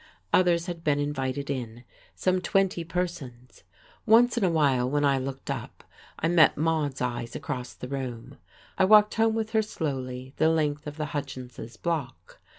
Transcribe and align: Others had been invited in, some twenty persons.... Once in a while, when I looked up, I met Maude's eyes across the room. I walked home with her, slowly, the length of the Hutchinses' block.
Others 0.33 0.65
had 0.65 0.83
been 0.83 0.97
invited 0.97 1.47
in, 1.51 1.83
some 2.15 2.41
twenty 2.41 2.83
persons.... 2.83 3.61
Once 4.07 4.35
in 4.35 4.43
a 4.43 4.49
while, 4.49 4.89
when 4.89 5.05
I 5.05 5.19
looked 5.19 5.51
up, 5.51 5.83
I 6.17 6.27
met 6.27 6.57
Maude's 6.57 7.01
eyes 7.01 7.35
across 7.35 7.75
the 7.75 7.87
room. 7.87 8.39
I 8.79 8.83
walked 8.85 9.13
home 9.13 9.35
with 9.35 9.51
her, 9.51 9.61
slowly, 9.61 10.33
the 10.37 10.49
length 10.49 10.87
of 10.87 10.97
the 10.97 11.05
Hutchinses' 11.13 11.77
block. 11.77 12.39